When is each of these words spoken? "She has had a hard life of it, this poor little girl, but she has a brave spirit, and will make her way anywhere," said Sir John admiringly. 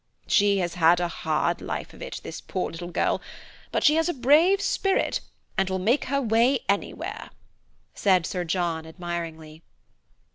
"She 0.25 0.57
has 0.57 0.73
had 0.73 0.99
a 0.99 1.07
hard 1.07 1.61
life 1.61 1.93
of 1.93 2.01
it, 2.01 2.21
this 2.23 2.41
poor 2.41 2.71
little 2.71 2.89
girl, 2.89 3.21
but 3.71 3.83
she 3.83 3.93
has 3.97 4.09
a 4.09 4.15
brave 4.15 4.59
spirit, 4.59 5.21
and 5.59 5.69
will 5.69 5.77
make 5.77 6.05
her 6.05 6.19
way 6.19 6.61
anywhere," 6.67 7.29
said 7.93 8.25
Sir 8.25 8.43
John 8.43 8.87
admiringly. 8.87 9.61